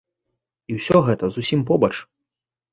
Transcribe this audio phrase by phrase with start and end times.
[0.69, 1.93] І ўсё гэта зусім побач.